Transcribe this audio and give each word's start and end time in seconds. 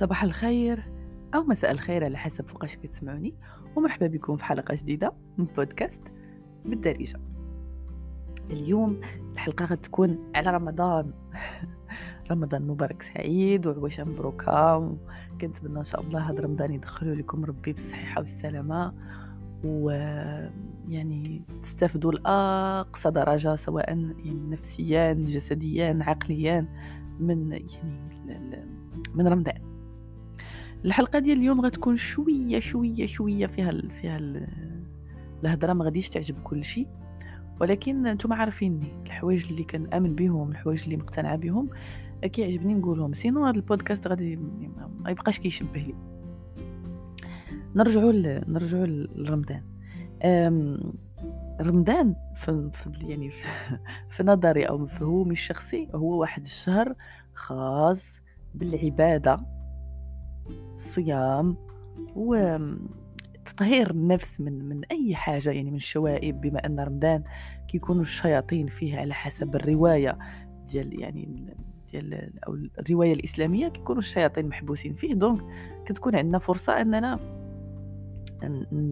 صباح 0.00 0.24
الخير 0.24 0.82
أو 1.34 1.42
مساء 1.42 1.70
الخير 1.70 2.04
على 2.04 2.18
حسب 2.18 2.48
فوقاش 2.48 2.76
كتسمعوني 2.76 3.34
ومرحبا 3.76 4.06
بكم 4.06 4.36
في 4.36 4.44
حلقة 4.44 4.74
جديدة 4.74 5.12
من 5.38 5.44
بودكاست 5.44 6.02
بالدارجة. 6.64 7.20
اليوم 8.50 9.00
الحلقة 9.32 9.64
غتكون 9.64 10.18
على 10.34 10.50
رمضان. 10.50 11.12
رمضان 12.30 12.66
مبارك 12.66 13.02
سعيد 13.02 13.66
وعواشة 13.66 14.04
مبروكة. 14.04 14.96
كنتمنى 15.40 15.78
إن 15.78 15.84
شاء 15.84 16.00
الله 16.00 16.30
هذا 16.30 16.40
رمضان 16.40 16.72
يدخلوا 16.72 17.14
لكم 17.14 17.44
ربي 17.44 17.72
بالصحة 17.72 18.20
والسلامة. 18.20 18.94
و 19.64 19.90
يعني 20.88 21.42
تستافدوا 21.62 22.12
لأقصى 22.12 23.10
درجة 23.10 23.56
سواء 23.56 23.88
يعني 23.88 24.14
نفسيا 24.50 25.12
جسديا 25.12 25.98
عقليا 26.02 26.66
من 27.18 27.52
يعني 27.52 28.66
من 29.14 29.28
رمضان. 29.28 29.79
الحلقة 30.84 31.18
ديال 31.18 31.38
اليوم 31.38 31.60
غتكون 31.60 31.96
شوية 31.96 32.58
شوية 32.58 33.06
شوية 33.06 33.46
فيها 33.46 33.70
ال 33.70 33.90
فيها 33.90 34.16
ال 34.16 34.46
الهضرة 35.44 35.72
ما 35.72 35.84
غاديش 35.84 36.08
تعجب 36.08 36.42
كل 36.42 36.64
شيء 36.64 36.86
ولكن 37.60 38.02
نتوما 38.02 38.36
عارفيني 38.36 39.02
الحوايج 39.06 39.46
اللي 39.50 39.64
كنأمن 39.64 40.14
بهم 40.14 40.50
الحوايج 40.50 40.82
اللي 40.82 40.96
مقتنعة 40.96 41.36
بهم 41.36 41.70
كيعجبني 42.22 42.74
نقولهم. 42.74 43.12
سينو 43.12 43.46
هذا 43.46 43.56
البودكاست 43.56 44.06
غادي 44.06 44.36
ما 45.00 45.10
يبقاش 45.10 45.38
كيشبه 45.38 45.80
لي. 45.80 45.94
نرجعوا 47.74 48.12
نرجعوا 48.48 48.86
لرمضان 48.86 49.62
رمضان. 51.60 52.14
في, 52.34 52.70
يعني 53.02 53.30
في 54.14 54.22
نظري 54.22 54.64
أو 54.64 54.78
مفهومي 54.78 55.32
الشخصي 55.32 55.88
هو 55.94 56.20
واحد 56.20 56.42
الشهر 56.42 56.94
خاص 57.34 58.20
بالعبادة. 58.54 59.40
الصيام 60.90 61.56
وتطهير 62.16 63.90
النفس 63.90 64.40
من 64.40 64.68
من 64.68 64.84
أي 64.84 65.14
حاجة 65.14 65.50
يعني 65.50 65.70
من 65.70 65.76
الشوائب 65.76 66.40
بما 66.40 66.66
أن 66.66 66.80
رمضان 66.80 67.22
كيكونوا 67.68 68.02
الشياطين 68.02 68.66
فيه 68.66 68.98
على 68.98 69.14
حسب 69.14 69.56
الرواية 69.56 70.18
ديال 70.68 71.00
يعني 71.00 71.54
ديال 71.92 72.32
أو 72.46 72.54
الرواية 72.78 73.12
الإسلامية 73.12 73.68
كيكونوا 73.68 74.00
الشياطين 74.00 74.48
محبوسين 74.48 74.94
فيه. 74.94 75.14
دونك 75.14 75.40
كتكون 75.86 76.16
عندنا 76.16 76.38
فرصة 76.38 76.80
أننا 76.80 77.18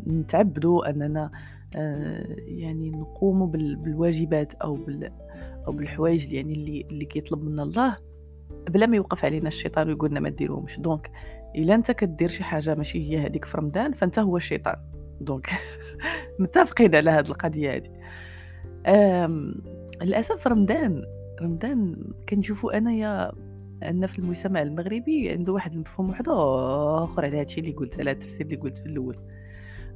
نتعبدوا 0.06 0.90
أننا 0.90 1.30
آه، 1.76 2.36
يعني 2.38 2.90
نقوم 2.90 3.50
بالواجبات 3.50 4.54
أو 4.54 4.74
بال 4.74 5.12
أو 5.66 5.72
بالحوايج 5.72 6.32
يعني 6.32 6.52
اللي 6.52 6.86
اللي 6.90 7.04
كيطلب 7.04 7.42
منا 7.42 7.62
الله. 7.62 7.96
بلا 8.70 8.86
ما 8.86 8.96
يوقف 8.96 9.24
علينا 9.24 9.48
الشيطان 9.48 9.88
ويقول 9.88 10.10
لنا 10.10 10.20
ما 10.20 10.28
ديروهمش. 10.28 10.80
donc 10.80 11.10
إلا 11.56 11.74
أنت 11.74 11.90
كدير 11.90 12.28
شي 12.28 12.44
حاجة 12.44 12.74
ماشي 12.74 13.10
هي 13.10 13.26
هذيك 13.26 13.44
في 13.44 13.58
رمضان 13.58 13.92
فأنت 13.92 14.18
هو 14.18 14.36
الشيطان. 14.36 14.76
donc 15.20 15.50
متفقين 16.40 16.94
على 16.94 17.10
هذه 17.10 17.26
القضية 17.26 17.76
هذه 17.76 17.90
للأسف 20.02 20.46
رمضان 20.46 21.04
رمضان 21.42 22.04
كنشوفوا 22.28 22.78
أنايا 22.78 23.32
أن 23.82 24.06
في 24.06 24.18
المجتمع 24.18 24.62
المغربي 24.62 25.30
عنده 25.30 25.52
واحد 25.52 25.72
المفهوم 25.72 26.10
واحد 26.10 26.28
آخر 26.28 27.24
على 27.24 27.40
هادشي 27.40 27.60
اللي 27.60 27.72
قلت 27.72 28.00
على 28.00 28.10
التفسير 28.10 28.46
اللي 28.46 28.56
قلت 28.56 28.78
في 28.78 28.86
الأول. 28.86 29.18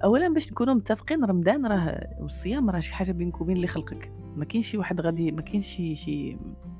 اولا 0.05 0.29
باش 0.29 0.53
نكونوا 0.53 0.75
متفقين 0.75 1.25
رمضان 1.25 1.67
راه 1.67 2.09
والصيام 2.21 2.71
راه 2.71 2.81
شي 2.81 2.95
حاجة 2.95 3.13
بينك 3.13 3.41
وبين 3.41 3.57
اللي 3.57 3.67
خلقك. 3.67 4.13
ما 4.37 4.45
كاينش 4.45 4.69
شي 4.71 4.79
واحد 4.79 5.01
غادي 5.01 5.33
ما 5.33 5.43
كاينش 5.43 5.67
شي 5.67 5.97
شي 5.97 6.37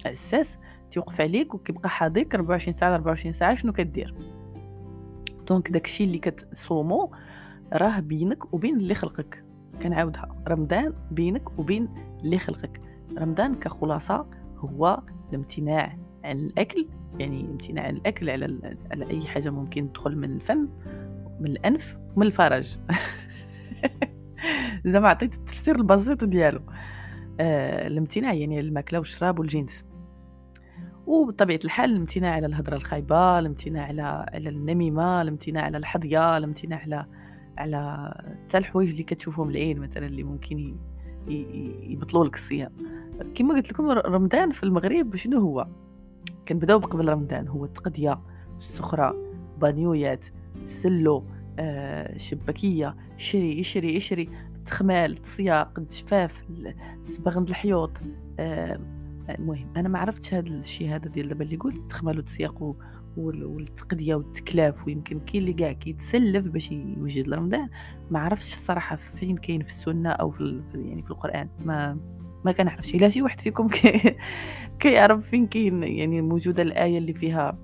أساس 0.07 0.59
تيوقف 0.91 1.21
عليك 1.21 1.55
وكيبقى 1.55 1.89
حاضيك 1.89 2.35
24 2.35 2.73
ساعة 2.73 2.95
24 2.95 3.33
ساعة 3.33 3.55
شنو 3.55 3.73
كدير؟ 3.73 4.15
donc 5.49 5.71
داكشي 5.71 6.05
اللي 6.05 6.19
كتصومو 6.19 7.13
راه 7.73 8.01
بينك 8.01 8.55
وبين 8.55 8.77
اللي 8.77 8.95
خلقك. 8.95 9.45
كنعاودها. 9.83 10.45
رمضان 10.49 10.95
بينك 11.11 11.59
وبين 11.59 11.89
اللي 12.25 12.39
خلقك. 12.39 12.81
رمضان 13.19 13.55
كخلاصة 13.55 14.27
هو 14.57 15.03
الامتناع 15.29 15.99
عن 16.25 16.39
الأكل 16.39 16.89
يعني 17.19 17.45
امتناع 17.45 17.85
عن 17.85 17.97
الأكل 17.97 18.31
على 18.31 18.77
على 18.91 19.11
أي 19.11 19.27
حاجة 19.27 19.51
ممكن 19.51 19.93
تدخل 19.93 20.17
من 20.17 20.37
الفم 20.37 20.69
من 21.41 21.51
الأنف 21.51 21.99
ومن 22.17 22.27
الفرج. 22.27 22.77
زعما 24.85 25.09
عطيت 25.09 25.35
التفسير 25.35 25.77
البسيط 25.77 26.25
ديالو. 26.25 26.61
آه 27.41 27.87
الامتناع 27.87 28.33
يعني 28.33 28.61
الماكلة 28.61 28.99
والشراب 28.99 29.39
والجنس. 29.39 29.85
وبطبيعة 31.07 31.61
الحال 31.65 31.91
الامتناع 31.91 32.35
على 32.35 32.47
الهضرة 32.47 32.77
الخايبة 32.77 33.39
الامتناع 33.39 33.85
على 33.87 34.03
على 34.33 34.49
النميمة 34.49 35.23
الامتناع 35.23 35.65
على 35.65 35.77
الحظية 35.77 36.37
الامتناع 36.37 36.79
على 36.79 37.07
على 37.59 38.13
حتى 38.45 38.59
الحوايج 38.59 38.91
اللي 38.91 39.03
كتشوفهم 39.03 39.51
العين 39.51 39.79
مثلا 39.79 40.07
اللي 40.07 40.23
ممكن 40.23 40.77
يبطلوا 41.83 42.25
لك 42.25 42.35
الصيام. 42.35 42.73
كما 43.35 43.55
قلت 43.55 43.73
لكم 43.73 43.91
رمضان 43.91 44.51
في 44.51 44.63
المغرب 44.63 45.17
شنو 45.17 45.41
هو؟ 45.41 45.67
كنبدأو 46.49 46.79
بقبل 46.79 47.09
رمضان 47.09 47.49
هو 47.49 47.65
التقضية 47.65 48.21
السخرة 48.59 49.17
بانيويات 49.61 50.27
تسلو 50.67 51.25
آه 51.59 52.19
شباكية 52.19 52.97
شري 53.17 53.59
يشري 53.59 53.97
يشري 53.97 54.29
تخمال 54.67 55.17
تسياق 55.17 55.79
الجفاف 55.79 56.43
صباغ 57.03 57.39
الحيوط 57.39 57.91
آه 58.39 58.81
المهم 59.31 59.69
أنا 59.77 59.89
ما 59.89 59.99
عرفتش 59.99 60.35
هذا 60.35 60.49
الشيء 60.49 60.95
هذا 60.95 61.09
ديال 61.09 61.29
دابا 61.29 61.45
اللي 61.45 61.57
قلت 61.57 61.77
التخمال 61.77 62.17
والتسياق 62.17 62.77
والتقديه 63.17 64.15
والتكلاف 64.15 64.87
ويمكن 64.87 65.21
كاين 65.21 65.43
اللي 65.43 65.53
كاع 65.53 65.73
كيتسلف 65.73 66.49
باش 66.49 66.73
يوجد 66.73 67.35
رمضان 67.35 67.69
ما 68.11 68.19
عرفتش 68.19 68.53
الصراحة 68.53 68.97
فين 68.97 69.37
كاين 69.37 69.63
في 69.63 69.69
السنة 69.69 70.11
أو 70.11 70.31
في 70.31 70.63
يعني 70.75 71.03
في 71.03 71.11
القرآن. 71.11 71.49
ما 71.65 71.99
ما 72.45 72.53
كنعرفش 72.53 72.95
إلا 72.95 73.09
شي 73.09 73.23
واحد 73.23 73.41
فيكم 73.41 73.69
كي 73.77 74.17
كيعرف 74.81 75.29
فين 75.29 75.47
كاين 75.47 75.83
يعني 75.83 76.23
موجودة 76.23 76.63
الآية 76.63 76.99
اللي 76.99 77.15
فيها 77.15 77.59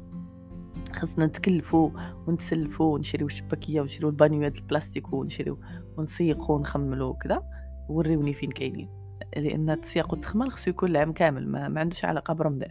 خصنا 0.92 1.26
نتكلفوا 1.26 1.91
ونتسلفوا 2.26 2.94
ونشريو 2.94 3.26
الشباكية 3.26 3.80
ونشريو 3.80 4.08
البانيوات 4.08 4.58
البلاستيك 4.58 5.12
ونشريو 5.12 5.58
ونسيقوا 5.97 6.56
ونخملوا 6.56 7.08
وكذا. 7.08 7.42
وريوني 7.88 8.34
فين 8.34 8.50
كاينين. 8.50 8.97
لأن 9.37 9.71
التسياق 9.71 10.12
والتخمال 10.12 10.53
خصو 10.53 10.71
يكون 10.71 10.91
العام 10.91 11.12
كامل 11.12 11.49
ما, 11.49 11.69
ما 11.69 11.81
عندوش 11.81 12.05
علاقة 12.05 12.34
برمضان. 12.34 12.71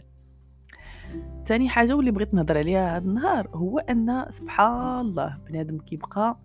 ثاني 1.46 1.68
حاجة 1.68 1.96
واللي 1.96 2.10
بغيت 2.10 2.34
نهضر 2.34 2.58
عليها 2.58 2.96
هذا 2.96 3.04
النهار 3.04 3.48
هو 3.54 3.78
أن 3.78 4.26
سبحان 4.30 5.00
الله 5.00 5.38
بنادم 5.48 5.78
كيبقى 5.78 6.38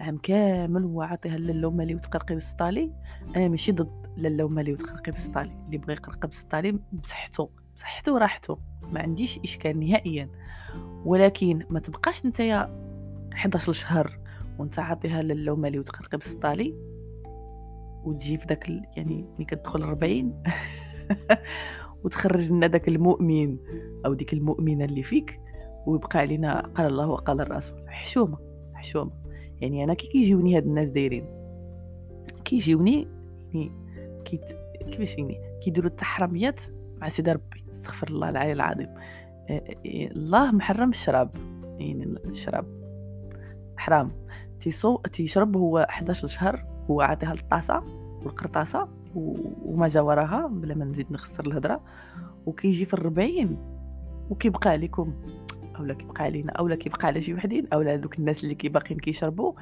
عام 0.00 0.18
كامل 0.18 0.84
هو 0.84 1.02
عاطيها 1.02 1.38
لاله 1.38 1.68
ومالي 1.68 1.94
وتقرقي 1.94 2.34
بالسطالي. 2.34 2.92
أنا 3.36 3.48
ماشي 3.48 3.72
ضد 3.72 4.06
لاله 4.16 4.44
ومالي 4.44 4.72
وتقرقي 4.72 5.10
بالسطالي 5.12 5.52
اللي 5.66 5.78
بغى 5.78 5.92
يقرقي 5.92 6.28
بالسطالي 6.28 6.78
بصحته 6.92 7.50
بصحته 7.76 8.14
وراحته 8.14 8.58
ما 8.92 9.00
عنديش 9.00 9.38
إشكال 9.44 9.80
نهائيا. 9.80 10.28
ولكن 11.04 11.66
ما 11.70 11.80
تبقاش 11.80 12.26
نتايا 12.26 12.70
11 13.32 13.72
شهر 13.72 14.18
وانت 14.58 14.78
عاطيها 14.78 15.22
لاله 15.22 15.52
ومالي 15.52 15.78
وتقرقي 15.78 16.18
بالسطالي. 16.18 16.74
وتجي 18.04 18.38
في 18.38 18.46
داك 18.46 18.68
يعني 18.96 19.24
ملي 19.34 19.44
كتدخل 19.44 19.82
40 19.82 20.42
وتخرج 22.04 22.52
لنا 22.52 22.66
داك 22.66 22.88
المؤمن 22.88 23.58
أو 24.06 24.14
ديك 24.14 24.32
المؤمنة 24.32 24.84
اللي 24.84 25.02
فيك 25.02 25.40
ويبقى 25.86 26.18
علينا 26.18 26.60
قال 26.60 26.86
الله 26.86 27.06
وقال 27.06 27.40
الرسول. 27.40 27.90
حشومة 27.90 28.38
حشومة. 28.74 29.12
يعني 29.60 29.84
أنا 29.84 29.94
كي 29.94 30.06
كيجيوني 30.06 30.56
هاد 30.56 30.66
الناس 30.66 30.90
دايرين 30.90 31.26
كيجيوني 32.44 33.08
يعني 33.54 33.72
كيت 34.24 34.44
كيفاش 34.90 35.18
يعني 35.18 35.40
كيديروا 35.64 35.90
التحرميات 35.90 36.60
مع 36.96 37.08
سيدي 37.08 37.32
ربي. 37.32 37.64
استغفر 37.70 38.08
الله 38.08 38.28
العلي 38.28 38.52
العظيم. 38.52 38.94
الله 39.86 40.50
محرم 40.52 40.90
الشراب. 40.90 41.36
يعني 41.78 42.04
الشراب 42.04 42.66
حرام. 43.76 44.12
تيصو 44.60 44.96
تيشرب 44.96 45.56
هو 45.56 45.78
11 45.78 46.28
شهر 46.28 46.73
هو 46.90 47.00
عاطيها 47.00 47.32
الطاسه 47.32 47.82
والقرطاسه 48.24 48.88
وما 49.64 49.88
جا 49.88 50.00
وراها 50.00 50.46
بلا 50.46 50.74
ما 50.74 50.84
نزيد 50.84 51.12
نخسر 51.12 51.46
الهضره 51.46 51.80
وكيجي 52.46 52.84
في 52.84 52.94
الربعين 52.94 53.58
وكيبقى 54.30 54.70
عليكم 54.70 55.12
أولا 55.78 55.94
كيبقى 55.94 56.24
علينا 56.24 56.52
أولا 56.52 56.74
كيبقى 56.76 57.06
على 57.06 57.20
شي 57.20 57.34
وحدين 57.34 57.66
أولا 57.72 57.96
دوك 57.96 58.18
الناس 58.18 58.44
اللي 58.44 58.54
كيباقيين 58.54 59.00
كيشربوا 59.00 59.52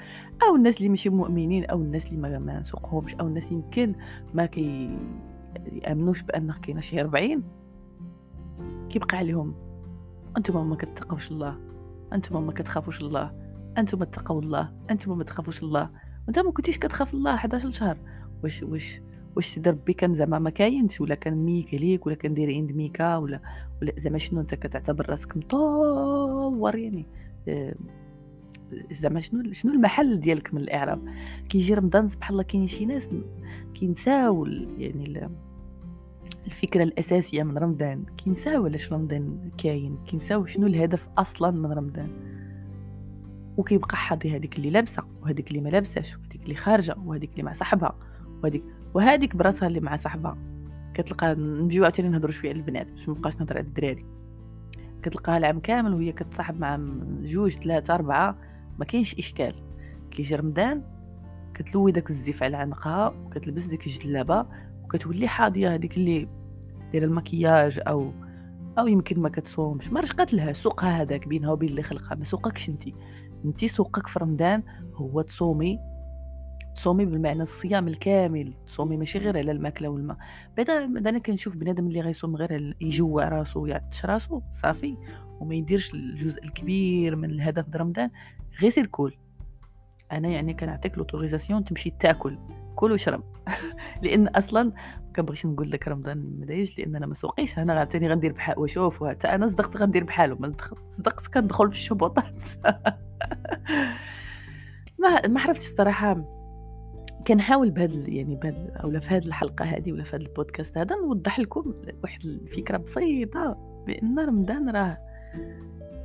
أو 0.42 0.56
الناس 0.56 0.78
اللي 0.78 0.88
ماشي 0.88 1.08
مؤمنين 1.08 1.64
أو 1.64 1.82
الناس 1.82 2.06
اللي 2.06 2.20
ما, 2.20 2.38
ما 2.38 2.62
سوقهمش 2.62 3.14
أو 3.14 3.26
الناس 3.26 3.52
يمكن 3.52 3.94
ما 4.34 4.46
كي 4.46 4.98
يأمنوش 5.72 6.22
بان 6.22 6.52
كاينة 6.52 6.80
شي 6.80 7.00
40 7.00 7.42
كيبقى 8.90 9.16
عليهم. 9.18 9.54
أنتم 10.36 10.70
ما 10.70 10.76
كتقوش 10.76 11.30
الله. 11.30 11.58
أنتم 12.12 12.46
ما 12.46 12.52
كتخافوش 12.52 13.00
الله. 13.00 13.32
أنتم 13.78 14.02
اتقوا 14.02 14.40
الله. 14.40 14.72
أنتم 14.90 15.18
ما 15.18 15.24
تخافوش 15.24 15.62
الله. 15.62 15.90
وانت 16.26 16.38
ما 16.38 16.50
كنتيش 16.50 16.78
كتخاف 16.78 17.14
الله 17.14 17.34
11 17.34 17.70
شهر 17.70 17.96
واش 18.44 18.62
واش 18.62 19.00
واش 19.36 19.46
سيدي 19.46 19.70
ربي 19.70 19.92
كان 19.92 20.14
زعما 20.14 20.38
ما 20.38 20.50
كاينش 20.50 21.00
ولا 21.00 21.14
كان 21.14 21.34
ميك 21.34 21.74
عليك 21.74 22.06
ولا 22.06 22.14
كان 22.14 22.34
داير 22.34 22.54
عند 22.54 22.72
ميكا 22.72 23.16
ولا 23.16 23.40
ولا 23.82 23.92
زعما 23.96 24.18
شنو 24.18 24.40
أنت 24.40 24.54
كتعتبر 24.54 25.10
راسك 25.10 25.36
مطور 25.36 26.76
يعني. 26.76 27.06
آه، 27.48 27.74
زعما 28.90 29.20
شنو 29.20 29.52
شنو 29.52 29.72
المحل 29.72 30.20
ديالك 30.20 30.54
من 30.54 30.60
الإعراب؟ 30.60 31.08
كيجي 31.48 31.74
رمضان 31.74 32.08
سبحان 32.08 32.32
الله 32.32 32.42
كاين 32.42 32.66
شي 32.66 32.86
ناس 32.86 33.10
كينساو 33.74 34.46
يعني 34.78 35.30
الفكرة 36.46 36.82
الأساسية 36.82 37.42
من 37.42 37.58
رمضان. 37.58 38.04
كينساو 38.24 38.64
علاش 38.64 38.92
رمضان 38.92 39.50
كاين؟ 39.58 39.98
كينساو 40.06 40.46
شنو 40.46 40.66
الهدف 40.66 41.08
أصلا 41.18 41.50
من 41.50 41.72
رمضان؟ 41.72 42.31
وكيبقى 43.56 43.96
حاضي 43.96 44.36
هذيك 44.36 44.56
اللي 44.56 44.70
لابسة 44.70 45.02
وهذيك 45.22 45.48
اللي 45.48 45.60
ما 45.60 45.68
لابساش 45.68 46.16
وهذيك 46.16 46.42
اللي 46.42 46.54
خارجة 46.54 46.96
وهذيك 47.04 47.30
اللي 47.32 47.42
مع 47.42 47.52
صاحبها 47.52 47.94
وهذيك 48.42 48.64
وهذيك 48.94 49.36
براسها 49.36 49.68
اللي 49.68 49.80
مع 49.80 49.96
صاحبها. 49.96 50.38
كتلقى 50.94 51.34
نجيو 51.34 51.84
عاوتاني 51.84 52.08
نهضروا 52.08 52.32
شوية 52.32 52.50
على 52.50 52.58
البنات 52.58 52.90
باش 52.90 53.08
مبقاش 53.08 53.36
نهضر 53.36 53.56
على 53.56 53.66
الدراري. 53.66 54.06
كتلقاها 55.02 55.38
العام 55.38 55.60
كامل 55.60 55.94
وهي 55.94 56.12
كتصاحب 56.12 56.60
مع 56.60 56.80
جوج 57.22 57.50
ثلاثة 57.50 57.94
أربعة 57.94 58.38
ما 58.78 58.84
كاينش 58.84 59.14
إشكال. 59.14 59.54
كيجي 60.10 60.34
رمضان 60.34 60.82
كتلوي 61.54 61.92
داك 61.92 62.10
الزيف 62.10 62.42
على 62.42 62.56
عنقها 62.56 63.08
وكتلبس 63.08 63.64
ديك 63.64 63.86
الجلابة 63.86 64.46
وكتولي 64.84 65.28
حاضية 65.28 65.74
هذيك 65.74 65.96
اللي 65.96 66.28
دايرة 66.92 67.04
المكياج 67.04 67.80
أو 67.86 68.12
أو 68.78 68.86
يمكن 68.86 69.20
ما 69.20 69.28
كتصومش. 69.28 69.92
ما 69.92 70.00
رشقات 70.00 70.34
لها 70.34 70.52
سوقها 70.52 71.02
هذاك 71.02 71.28
بينها 71.28 71.52
وبين 71.52 71.68
اللي 71.68 71.82
خلقها. 71.82 72.14
ما 72.14 72.24
سوقكش 72.24 72.68
أنتي. 72.68 72.94
انتي 73.44 73.68
سوقك 73.68 74.06
في 74.06 74.18
رمضان 74.18 74.62
هو 74.94 75.22
تصومي. 75.22 75.78
تصومي 76.76 77.04
بالمعنى 77.04 77.42
الصيام 77.42 77.88
الكامل. 77.88 78.54
تصومي 78.66 78.96
ماشي 78.96 79.18
غير 79.18 79.38
على 79.38 79.52
الماكلة 79.52 79.88
والماء. 79.88 80.16
بعدا 80.56 80.84
أنا 80.84 81.18
كنشوف 81.18 81.56
بنادم 81.56 81.86
اللي 81.86 82.00
غيصوم 82.00 82.36
غير 82.36 82.76
يجوع 82.80 83.28
راسو 83.28 83.62
ويعطش 83.62 84.04
راسو 84.04 84.40
صافي. 84.52 84.96
وما 85.40 85.54
يديرش 85.54 85.94
الجزء 85.94 86.44
الكبير 86.44 87.16
من 87.16 87.30
الهدف 87.30 87.68
د 87.68 87.76
رمضان. 87.76 88.10
غير 88.60 88.70
سير 88.70 88.86
كول 88.86 89.16
أنا 90.12 90.28
يعني 90.28 90.54
كنعطيك 90.54 90.98
l'autorisation 90.98 91.64
تمشي 91.64 91.90
تاكل. 91.90 92.38
كل 92.76 92.92
وشرب. 92.92 93.24
لأن 94.02 94.28
أصلا 94.28 94.62
ما 94.62 95.12
كنبغيش 95.16 95.46
نقول 95.46 95.70
لك 95.70 95.88
رمضان 95.88 96.40
مدايج 96.40 96.80
لأن 96.80 96.96
أنا 96.96 97.06
ما 97.06 97.14
سوقيش. 97.14 97.58
أنا 97.58 97.78
غاتاني 97.78 98.08
غندير 98.08 98.32
بحال 98.32 98.58
وشوف 98.58 99.04
حتى 99.04 99.28
أنا 99.28 99.48
صدقت 99.48 99.76
غندير 99.76 100.04
بحالو. 100.04 100.36
ما 100.40 100.54
صدقت 100.90 101.26
كندخل 101.26 101.68
في 101.68 101.74
الشبوطات 101.74 102.24
ما 105.02 105.26
ما 105.28 105.40
عرفتش 105.40 105.66
الصراحة 105.66 106.24
كنحاول 107.28 107.70
بهاد 107.70 108.08
يعني 108.08 108.36
بهاد 108.36 108.70
اولا 108.84 109.00
في 109.00 109.14
هاد 109.14 109.24
الحلقة 109.24 109.64
هذه 109.64 109.92
ولا 109.92 110.04
في 110.04 110.16
هاد 110.16 110.20
البودكاست 110.20 110.78
هذا 110.78 110.96
نوضح 110.96 111.38
لكم 111.38 111.74
واحد 112.02 112.24
الفكرة 112.24 112.76
بسيطة 112.76 113.56
بأن 113.86 114.18
رمضان 114.18 114.70
راه 114.70 114.98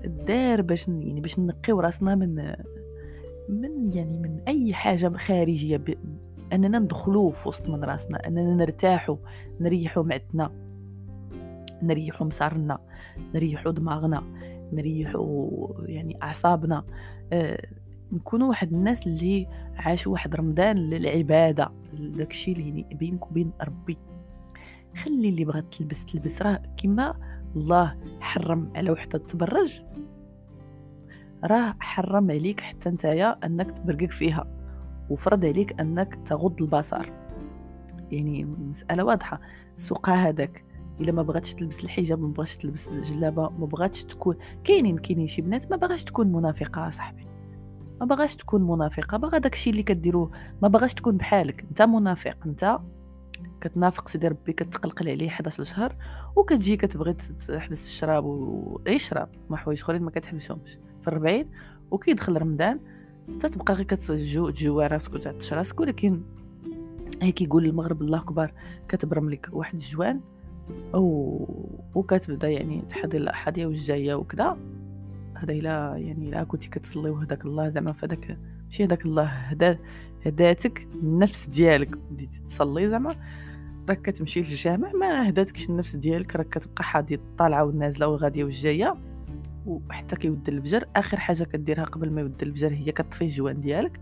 دار 0.06 0.62
باش 0.62 0.88
يعني 0.88 1.22
باش 1.22 1.40
نقيو 1.40 1.80
راسنا 1.80 2.16
من 2.16 2.36
من 3.50 3.94
يعني 3.94 4.18
من 4.18 4.40
أي 4.48 4.74
حاجة 4.74 5.18
خارجية. 5.18 5.82
أننا 6.54 6.80
ندخلو 6.80 7.30
في 7.30 7.50
وسط 7.50 7.70
من 7.70 7.84
راسنا 7.84 8.28
أننا 8.28 8.56
نرتاحو 8.56 9.18
نريحو 9.60 10.04
معدتنا 10.04 10.52
نريحو 11.82 12.26
مسارنا 12.26 12.80
نريحو 13.36 13.70
دماغنا 13.72 14.24
نريحو 14.74 15.74
يعني 15.86 16.18
أعصابنا 16.24 16.84
أه 17.34 17.68
نكونوا 18.12 18.48
واحد 18.50 18.74
الناس 18.74 19.08
اللي 19.08 19.48
عاشوا 19.76 20.12
واحد 20.12 20.36
رمضان 20.36 20.78
للعبادة 20.78 21.72
داكشي 21.94 22.52
اللي 22.52 22.86
بينك 22.92 23.32
وبين 23.32 23.52
ربي. 23.62 23.98
خلي 24.98 25.30
اللي 25.30 25.46
بغات 25.46 25.76
تلبس 25.76 26.06
تلبس 26.06 26.42
راه 26.42 26.62
كما 26.78 27.16
الله 27.56 27.98
حرم 28.20 28.72
على 28.76 28.92
وحدة 28.92 29.20
تبرج. 29.20 29.82
راه 31.44 31.76
حرم 31.80 32.32
عليك 32.32 32.60
حتى 32.60 32.90
نتايا 32.90 33.46
أنك 33.46 33.72
تبرقك 33.72 34.12
فيها 34.12 34.48
وفرض 35.10 35.46
عليك 35.46 35.80
أنك 35.80 36.20
تغض 36.26 36.62
البصر. 36.62 37.12
يعني 38.12 38.46
مسألة 38.46 39.04
واضحة. 39.04 39.40
سوقها 39.78 40.30
هذاك. 40.30 40.64
إلا 41.02 41.12
ما 41.12 41.22
بغاتش 41.22 41.54
تلبس 41.54 41.84
الحجاب 41.84 42.20
ما 42.22 42.28
بغاتش 42.28 42.58
تلبس 42.58 42.88
الجلابة 42.88 43.50
ما 43.50 43.66
بغاتش 43.66 44.04
تكون 44.04 44.36
كاينين 44.64 44.98
كاينين 44.98 45.28
شي 45.28 45.42
بنات 45.42 45.72
ما 45.72 45.78
بغاش 45.78 46.04
تكون 46.04 46.32
منافقة 46.32 46.90
صاحبي 46.90 47.28
ما 48.00 48.06
بغاش 48.06 48.36
تكون 48.36 48.62
منافقة 48.68 49.18
باغا 49.18 49.38
داكشي 49.38 49.70
اللي 49.70 49.84
كديروه 49.84 50.32
ما 50.62 50.68
بغاش 50.68 50.94
تكون 50.94 51.18
بحالك. 51.18 51.66
أنت 51.70 51.82
منافق 51.82 52.38
أنت 52.46 52.80
كتنافق 53.62 54.08
سيدي 54.08 54.28
ربي 54.28 54.54
كتقلقل 54.54 55.10
عليه 55.10 55.28
11 55.28 55.64
شهر 55.64 55.96
وكتجي 56.36 56.78
كتبغي 56.78 57.14
تحبس 57.48 57.88
الشراب 57.88 58.26
ويشرب 58.26 59.30
ما 59.50 59.58
حوايج 59.58 59.82
أخرين 59.82 60.02
ما 60.02 60.12
كتحبسهمش. 60.12 60.78
في 61.02 61.08
الربعين 61.08 61.50
وكيدخل 61.92 62.42
رمضان 62.42 62.80
تتبقى 63.40 63.74
غير 63.74 63.86
كتجو 63.86 64.50
تجوع 64.50 64.88
راسك 64.88 65.14
وتعطش 65.14 65.54
راسك 65.54 65.80
ولكن 65.80 66.22
هي 67.22 67.32
كيقول 67.32 67.66
المغرب 67.66 68.02
الله 68.02 68.18
أكبر 68.18 68.52
كتبرم 68.90 69.30
لك 69.30 69.50
واحد 69.54 69.74
الجوان 69.76 70.20
أو 70.94 71.48
وكتبدأ 71.96 72.50
يعني 72.50 72.82
تحضي 72.90 73.18
الاحاديه 73.18 73.66
والجاية 73.66 74.14
وكذا. 74.14 74.58
هذا 75.36 75.54
الا 75.54 75.96
يعني 75.98 76.30
الا 76.30 76.44
كنتي 76.44 76.70
كتصلي 76.70 77.10
وهداك 77.10 77.46
الله 77.46 77.70
زعما 77.70 77.92
فداك 77.92 78.38
ماشي 78.66 78.84
هداك 78.84 79.06
الله 79.06 79.24
هدا 79.24 79.80
هداتك 80.26 80.88
النفس 81.04 81.48
ديالك 81.48 81.98
بديتي 81.98 82.44
تصلي 82.44 82.90
زعما. 82.90 83.16
راك 83.90 84.02
كتمشي 84.02 84.40
للجامع 84.40 84.92
ما 84.92 85.30
هداتكش 85.30 85.70
النفس 85.70 85.96
ديالك 85.96 86.36
راك 86.36 86.50
كتبقى 86.50 86.84
حاضي 86.84 87.16
الطالعه 87.16 87.64
والنازله 87.64 88.08
والغاديه 88.08 88.44
والجاية. 88.44 88.96
وحتى 89.66 90.16
كيود 90.16 90.50
الفجر 90.50 90.86
آخر 90.96 91.20
حاجة 91.20 91.44
كديرها 91.44 91.84
قبل 91.84 92.12
ما 92.12 92.22
يود 92.22 92.42
الفجر 92.42 92.74
هي 92.74 92.92
كطفي 92.92 93.22
الجوان 93.22 93.62
ديالك. 93.62 94.00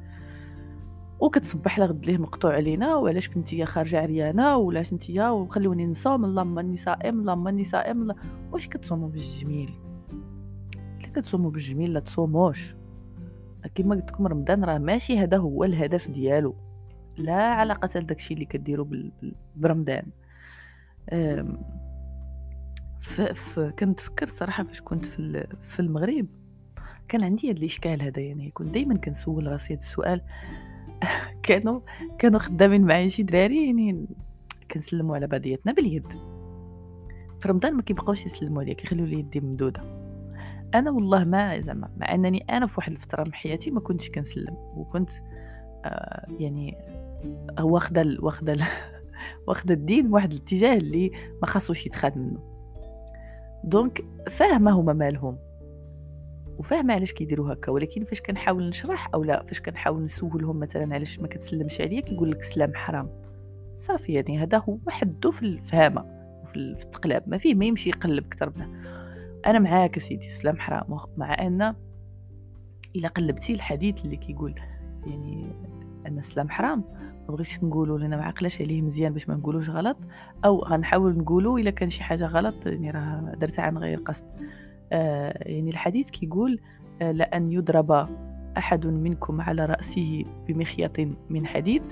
وكتصبح 1.20 1.80
لغد 1.80 2.06
ليه 2.06 2.18
مقطوع 2.18 2.54
علينا 2.54 2.96
وعلاش 2.96 3.30
كنتي 3.30 3.66
خارجة 3.66 4.02
عريانة 4.02 4.58
ولاش 4.58 4.94
نتيا 4.94 5.30
وخلوني 5.30 5.88
نصوم 5.88 6.26
اللهم 6.26 6.60
اني 6.60 6.78
صائم 6.78 7.20
اللهم 7.20 7.48
اني 7.48 7.64
صائم 7.64 8.12
واش 8.52 8.68
كتصوموا 8.68 9.10
بالجميل؟ 9.10 9.74
كتصوموا 11.04 11.52
بالجميل 11.52 11.94
لا 11.94 12.00
تصوموش. 12.00 12.76
كما 13.76 13.96
قلت 13.96 14.12
لكم 14.12 14.28
رمضان 14.28 14.64
راه 14.64 14.78
ماشي 14.78 15.20
هذا 15.20 15.38
هو 15.38 15.64
الهدف 15.64 16.08
ديالو. 16.08 16.56
لا 17.18 17.44
علاقة 17.44 18.00
لداكشي 18.00 18.34
اللي 18.34 18.46
كديروا 18.46 18.88
برمضان. 19.56 20.06
ف... 23.00 23.22
ف... 23.22 23.60
كنتفكر 23.60 24.28
صراحة 24.28 24.64
فاش 24.64 24.82
كنت 24.82 25.06
في 25.06 25.48
في 25.62 25.80
المغرب 25.80 26.28
كان 27.08 27.24
عندي 27.24 27.52
هذا 27.52 27.58
الإشكال 27.58 28.02
هذا 28.02 28.22
يعني 28.22 28.52
كنت 28.52 28.74
دائما 28.74 28.98
كنسول 28.98 29.48
راسي 29.48 29.74
هذا 29.74 29.80
السؤال. 29.80 30.22
كانوا 31.44 31.80
كانوا 32.20 32.40
خدامين 32.40 32.82
معايا 32.82 33.08
شي 33.08 33.24
دراري 33.24 33.66
يعني 33.66 34.06
كنسلموا 34.72 35.16
على 35.16 35.28
بعضياتنا 35.28 35.74
باليد. 35.74 36.08
في 37.40 37.48
رمضان 37.48 37.74
ما 37.74 37.82
كيبقاوش 37.82 38.26
يسلموا 38.26 38.62
عليا 38.62 38.74
كيخليو 38.74 39.06
لي 39.06 39.20
يدي 39.20 39.40
ممدودة. 39.40 39.82
أنا 40.74 40.92
والله 40.92 41.24
ما 41.24 41.62
زعما 41.62 41.90
مع 41.98 42.14
أنني 42.14 42.46
أنا 42.50 42.68
في 42.68 42.74
واحد 42.78 42.92
الفترة 42.92 43.24
من 43.24 43.34
حياتي 43.34 43.72
ما 43.72 43.80
كنتش 43.80 44.10
كنسلم 44.10 44.56
وكنت 44.76 45.10
آه 45.86 46.26
يعني 46.40 46.78
واخدة 47.60 48.18
واخدة 48.20 48.58
واخدة 49.48 49.74
الدين 49.74 50.10
بواحد 50.10 50.32
الاتجاه 50.32 50.78
اللي 50.78 51.12
ما 51.42 51.48
خاصوش 51.48 51.86
يتخاد 51.86 52.18
منه. 52.18 52.40
دونك 53.64 54.06
فاهمة 54.30 54.72
هما 54.72 54.94
مالهم. 54.94 55.38
وفاهمة 56.58 56.94
علاش 56.94 57.14
كيديروا 57.14 57.54
هكا 57.54 57.72
ولكن 57.72 58.04
فاش 58.04 58.22
كنحاول 58.22 58.70
نشرح 58.70 59.10
أو 59.14 59.24
لا 59.24 59.44
فاش 59.44 59.62
كنحاول 59.62 60.04
نسولهم 60.04 60.60
مثلا 60.60 60.94
علاش 60.96 61.20
ما 61.20 61.28
كتسلمش 61.28 61.82
عليا 61.82 62.02
كيقول 62.02 62.32
لك 62.32 62.40
السلام 62.40 62.76
حرام. 62.76 63.10
صافي 63.76 64.14
يعني 64.14 64.44
هذا 64.44 64.58
هو 64.58 64.78
وحده 64.88 65.32
في 65.32 65.44
الفهامة 65.44 66.06
وفي 66.44 66.56
التقلاب 66.56 67.24
ما 67.28 67.38
فيه 67.38 67.56
ما 67.56 67.66
يمشي 67.66 67.90
يقلب 67.90 68.26
أكثر 68.26 68.54
منه. 68.56 68.70
أنا 69.46 69.60
معاك 69.60 70.00
سيدي 70.00 70.28
السلام 70.28 70.60
حرام 70.60 71.00
مع 71.18 71.48
أن 71.48 71.76
إلا 72.96 73.08
قلبتي 73.08 73.54
الحديث 73.54 74.06
اللي 74.06 74.16
كيقول 74.16 74.56
يعني 75.08 75.48
أن 76.08 76.18
السلام 76.18 76.50
حرام. 76.50 76.84
ما 77.28 77.36
بغيتش 77.36 77.64
نقولوا 77.64 78.00
لنا 78.00 78.18
ما 78.18 78.24
عقلاش 78.24 78.62
عليه 78.62 78.82
مزيان 78.82 79.14
باش 79.14 79.30
ما 79.30 79.36
نقولوش 79.36 79.70
غلط 79.70 79.98
أو 80.46 80.60
غنحاول 80.60 81.18
نقولوا 81.18 81.60
إلا 81.60 81.72
كان 81.72 81.90
شي 81.90 82.04
حاجة 82.04 82.26
غلط 82.26 82.66
يعني 82.66 82.92
راه 82.92 83.34
درتها 83.40 83.62
عن 83.62 83.78
غير 83.78 84.00
قصد. 84.00 84.26
يعني 84.92 85.70
الحديث 85.70 86.10
كيقول 86.10 86.60
آه 87.02 87.12
لأن 87.12 87.52
يضرب 87.52 88.08
أحد 88.58 88.86
منكم 88.88 89.42
على 89.42 89.66
رأسه 89.66 90.26
بمخيط 90.48 91.00
من 91.30 91.48
حديد 91.48 91.84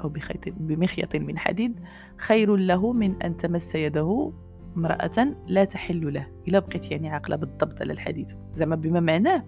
أو 0.00 0.08
بخيط 0.08 0.48
بمخيط 0.48 1.16
من 1.16 1.38
حديد 1.38 1.80
خير 2.18 2.56
له 2.56 2.92
من 2.92 3.22
أن 3.22 3.36
تمس 3.36 3.74
يده 3.74 4.32
امرأة 4.76 5.34
لا 5.46 5.64
تحل 5.64 6.14
له. 6.14 6.26
إلا 6.48 6.58
بقيت 6.58 6.90
يعني 6.90 7.08
عاقلة 7.08 7.36
بالضبط 7.36 7.80
على 7.80 7.92
الحديث. 7.92 8.32
زعما 8.54 8.76
بما 8.76 9.00
معناه 9.00 9.44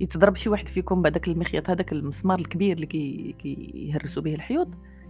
يتضرب 0.00 0.36
شي 0.36 0.48
واحد 0.48 0.68
فيكم 0.68 1.02
بهذاك 1.02 1.28
المخيط 1.28 1.70
هذاك 1.70 1.92
المسمار 1.92 2.38
الكبير 2.38 2.76
اللي 2.76 2.86
كي 2.86 3.94
به 4.16 4.34
الحيوط 4.34 4.68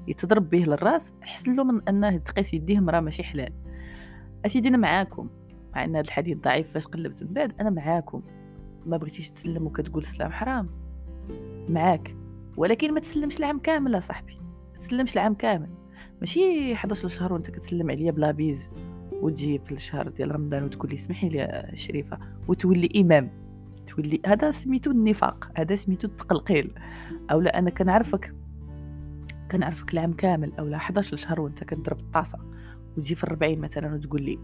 يتضرب 0.08 0.50
به 0.50 0.58
للراس 0.58 1.12
احسن 1.22 1.56
له 1.56 1.64
من 1.64 1.88
أنه 1.88 2.16
تقيس 2.16 2.54
يديه 2.54 2.80
مرا 2.80 3.00
ماشي 3.00 3.22
حلال. 3.22 3.52
أسيدي 4.46 4.68
أنا 4.68 4.76
معاكم. 4.76 5.28
مع 5.78 5.84
أن 5.84 5.96
هذا 5.96 6.00
الحديث 6.00 6.38
ضعيف 6.38 6.72
فاش 6.72 6.86
قلبت 6.86 7.22
من 7.22 7.32
بعد 7.32 7.52
أنا 7.60 7.70
معاكم. 7.70 8.22
ما 8.86 8.96
بغيتيش 8.96 9.30
تسلم 9.30 9.66
وكتقول 9.66 10.02
السلام 10.02 10.32
حرام. 10.32 10.68
معاك. 11.68 12.16
ولكن 12.56 12.94
ما 12.94 13.00
تسلمش 13.00 13.38
العام 13.38 13.58
كامل 13.58 13.94
يا 13.94 14.00
صاحبي. 14.00 14.34
ما 14.74 14.80
تسلمش 14.80 15.14
العام 15.14 15.34
كامل. 15.34 15.68
ماشي 16.20 16.72
11 16.72 17.08
شهر 17.08 17.32
وانت 17.32 17.50
كتسلم 17.50 17.90
عليا 17.90 18.10
بلا 18.10 18.30
بيز 18.30 18.68
وتجي 19.12 19.58
في 19.58 19.72
الشهر 19.72 20.08
ديال 20.08 20.34
رمضان 20.34 20.64
وتقول 20.64 20.90
لي 20.90 20.96
اسمحي 20.96 21.28
لي 21.28 21.70
شريفة 21.74 22.18
وتولي 22.48 22.90
إمام. 22.96 23.30
تولي 23.86 24.20
هذا 24.26 24.50
سميتو 24.50 24.90
النفاق. 24.90 25.50
هذا 25.56 25.76
سميتو 25.76 26.08
التقلقيل. 26.08 26.74
أو 27.30 27.40
لا 27.40 27.58
أنا 27.58 27.70
كنعرفك 27.70 28.34
كنعرفك 29.50 29.92
العام 29.92 30.12
كامل. 30.12 30.52
أو 30.58 30.66
لا 30.66 30.76
11 30.76 31.16
شهر 31.16 31.40
وانت 31.40 31.64
كتضرب 31.64 31.98
الطاسة 31.98 32.38
وتجي 32.96 33.14
في 33.14 33.24
الربعين 33.24 33.60
مثلا 33.60 33.94
وتقول 33.94 34.22
لي 34.22 34.38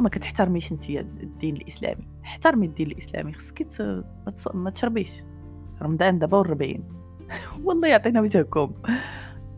ما 0.00 0.08
كتحترميش 0.08 0.72
انت 0.72 0.90
الدين 0.90 1.56
الإسلامي. 1.56 2.08
احترمي 2.24 2.66
الدين 2.66 2.86
الإسلامي 2.86 3.32
خصك 3.32 3.66
ما 4.54 4.70
تشربيش. 4.70 5.22
رمضان 5.82 6.18
دابا 6.18 6.38
والربعين. 6.38 6.84
والله 7.64 7.88
يعطينا 7.88 8.20
وجهكم. 8.20 8.72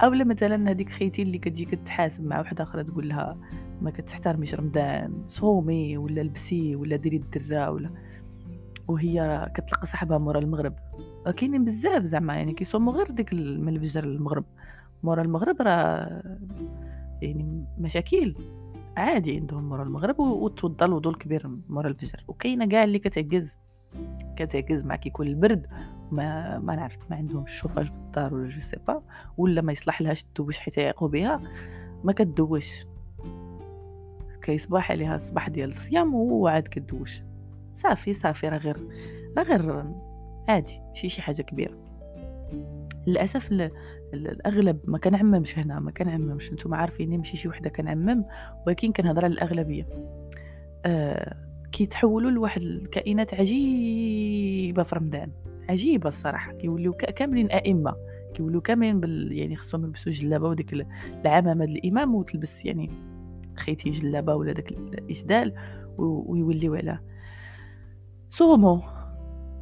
اولا 0.02 0.24
مثلا 0.24 0.70
هذيك 0.70 0.90
خيتي 0.90 1.22
اللي 1.22 1.38
كتجي 1.38 1.64
كتحاسب 1.64 2.24
مع 2.24 2.40
وحدة 2.40 2.64
أخرى 2.64 2.84
تقول 2.84 3.08
لها 3.08 3.38
ما 3.82 3.90
كتحترميش 3.90 4.54
رمضان 4.54 5.24
صومي 5.26 5.96
ولا 5.98 6.20
لبسي 6.20 6.76
ولا 6.76 6.96
ديري 6.96 7.16
الدرة 7.16 7.70
ولا. 7.70 7.90
وهي 8.88 9.48
كتلقى 9.54 9.86
صاحبها 9.86 10.18
مورا 10.18 10.38
المغرب. 10.38 10.74
كاينين 11.36 11.64
بزاف 11.64 12.02
زعما 12.02 12.34
يعني 12.34 12.52
كيصوموا 12.52 12.92
غير 12.92 13.10
ديك 13.10 13.34
من 13.34 13.68
الفجر 13.68 14.04
للمغرب. 14.04 14.44
مورا 15.02 15.22
المغرب 15.22 15.62
راه 15.62 16.22
يعني 17.22 17.64
مشاكل. 17.78 18.34
عادي 18.98 19.36
عندهم 19.36 19.68
مورا 19.68 19.82
المغرب 19.82 20.20
وتوضى 20.20 20.84
الوضوء 20.84 21.12
الكبير 21.12 21.50
مورا 21.68 21.88
الفجر 21.88 22.24
وكاينه 22.28 22.68
كاع 22.68 22.84
اللي 22.84 22.98
كتعجز 22.98 23.54
كتعجز 24.36 24.84
مع 24.84 24.96
كيكون 24.96 25.26
البرد. 25.26 25.66
ما 26.10 26.58
ما 26.58 26.82
عرفت 26.82 27.10
ما 27.10 27.16
عندهم 27.16 27.42
الشوفاج 27.42 27.86
في 27.86 27.96
الدار 27.96 28.34
ولا 28.34 28.46
je 28.46 28.60
sais 28.60 28.76
pas. 28.88 29.02
ولا 29.36 29.62
ما 29.62 29.72
يصلح 29.72 30.02
لهاش 30.02 30.22
تدوش 30.22 30.58
حيت 30.58 30.78
يعيقوا 30.78 31.08
بها 31.08 31.40
ما 32.04 32.12
كدوش. 32.12 32.86
كيصبح 34.42 34.90
عليها 34.90 35.16
الصباح 35.16 35.48
ديال 35.48 35.68
الصيام 35.68 36.14
وعاد 36.14 36.68
كدوش. 36.68 37.22
صافي 37.74 38.12
صافي 38.14 38.48
راه 38.48 38.58
غير 38.58 38.88
راه 39.36 39.42
غير 39.42 39.84
عادي. 40.48 40.80
ماشي 40.88 41.08
شي 41.08 41.22
حاجة 41.22 41.42
كبيرة. 41.42 41.74
للأسف 43.06 43.52
الأغلب 44.14 44.80
ما 44.84 44.98
كنعممش 44.98 45.58
هنا 45.58 45.80
ما 45.80 45.90
كنعممش 45.90 46.52
نتوما 46.52 46.76
عارفين 46.76 47.16
ماشي 47.16 47.36
شي 47.36 47.48
وحدة 47.48 47.70
كنعمم 47.70 48.24
ولكن 48.66 48.92
كنهضر 48.92 49.24
على 49.24 49.32
الاغلبيه 49.32 49.88
آه 50.84 51.36
كيتحولوا 51.72 52.30
لواحد 52.30 52.62
الكائنات 52.62 53.34
عجيبة 53.34 54.82
في 54.82 54.94
رمضان 54.94 55.32
عجيبة 55.68 56.08
الصراحة. 56.08 56.52
كيوليو 56.52 56.92
كاملين 56.92 57.50
أئمة 57.50 57.94
كيوليو 58.34 58.60
كاملين 58.60 59.00
بال 59.00 59.32
يعني 59.32 59.56
خصهم 59.56 59.84
يلبسوا 59.84 60.12
جلابة 60.12 60.48
وديك 60.48 60.86
العمامة 61.24 61.64
ديال 61.64 61.78
الإمام 61.78 62.14
وتلبس 62.14 62.64
يعني 62.64 62.90
خيتي 63.56 63.90
جلابة 63.90 64.34
ولا 64.34 64.52
داك 64.52 64.72
الإسدال 64.72 65.54
ويوليو 65.98 66.74
على. 66.74 67.00
صوموا 68.28 68.80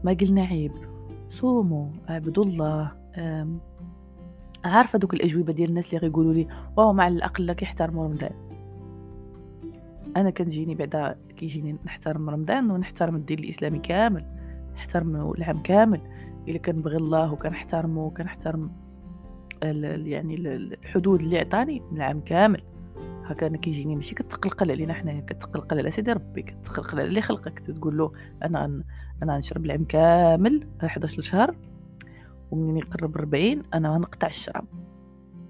ما 0.05 0.17
قلنا 0.21 0.43
عيب. 0.43 0.73
صوموا 1.29 1.91
اعبدوا 2.11 2.45
الله 2.45 2.93
عارفة 4.67 4.99
دوك 4.99 5.15
الأجوبة 5.15 5.53
ديال 5.53 5.69
الناس 5.69 5.89
اللي 5.89 5.99
غيقولوا 5.99 6.35
لي 6.35 6.49
واو 6.77 6.93
على 6.93 7.09
الأقل 7.09 7.53
كيحترموا 7.53 8.05
رمضان. 8.05 8.31
أنا 10.17 10.31
كنجيني 10.31 10.75
بعدا 10.75 11.19
كيجيني 11.37 11.77
نحترم 11.85 12.31
رمضان 12.31 12.71
ونحترم 12.71 13.17
الدين 13.17 13.39
الإسلامي 13.39 13.79
كامل 13.79 14.25
نحترم 14.75 15.33
العام 15.33 15.59
كامل. 15.63 16.01
إلا 16.49 16.59
كنبغي 16.59 16.97
الله 16.97 17.33
وكنحترمه 17.33 18.05
وكنحترم 18.05 18.73
يعني 19.63 20.35
الحدود 20.35 21.21
اللي 21.21 21.39
عطاني 21.39 21.83
العام 21.93 22.21
كامل. 22.21 22.63
هكا 23.25 23.47
أنا 23.47 23.57
كيجيني 23.57 23.95
ماشي 23.95 24.15
كتقلقل 24.15 24.71
علينا 24.71 24.95
حنايا 24.95 25.21
كتقلقل 25.21 25.79
على 25.79 25.91
سيدي 25.91 26.13
ربي 26.13 26.43
كتقلقل 26.43 26.99
على 26.99 27.09
اللي 27.09 27.23
خلقك. 27.23 27.61
تقول 27.61 27.99
له 27.99 28.13
أنا 28.43 28.83
أنا 29.23 29.39
نشرب 29.39 29.65
العام 29.65 29.85
كامل 29.85 30.67
11 30.85 31.23
شهر 31.23 31.55
ومنين 32.51 32.77
يقرب 32.77 33.17
40 33.17 33.63
أنا 33.75 33.95
غنقطع 33.95 34.27
الشراب. 34.27 34.65